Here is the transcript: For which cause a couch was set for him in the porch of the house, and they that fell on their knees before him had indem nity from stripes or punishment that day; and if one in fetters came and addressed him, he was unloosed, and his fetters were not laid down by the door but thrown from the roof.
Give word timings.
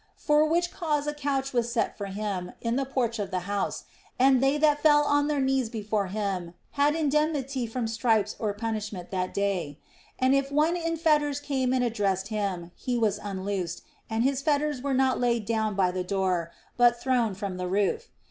For 0.17 0.47
which 0.47 0.71
cause 0.71 1.05
a 1.05 1.13
couch 1.13 1.53
was 1.53 1.71
set 1.71 1.95
for 1.95 2.07
him 2.07 2.53
in 2.59 2.75
the 2.75 2.85
porch 2.87 3.19
of 3.19 3.29
the 3.29 3.41
house, 3.41 3.83
and 4.17 4.41
they 4.41 4.57
that 4.57 4.81
fell 4.81 5.03
on 5.03 5.27
their 5.27 5.39
knees 5.39 5.69
before 5.69 6.07
him 6.07 6.55
had 6.71 6.95
indem 6.95 7.35
nity 7.35 7.69
from 7.69 7.87
stripes 7.87 8.35
or 8.39 8.51
punishment 8.55 9.11
that 9.11 9.31
day; 9.31 9.77
and 10.17 10.33
if 10.33 10.51
one 10.51 10.75
in 10.75 10.97
fetters 10.97 11.39
came 11.39 11.71
and 11.71 11.83
addressed 11.83 12.29
him, 12.29 12.71
he 12.75 12.97
was 12.97 13.19
unloosed, 13.21 13.83
and 14.09 14.23
his 14.23 14.41
fetters 14.41 14.81
were 14.81 14.95
not 14.95 15.19
laid 15.19 15.45
down 15.45 15.75
by 15.75 15.91
the 15.91 16.03
door 16.03 16.51
but 16.77 16.99
thrown 16.99 17.35
from 17.35 17.57
the 17.57 17.67
roof. 17.67 18.09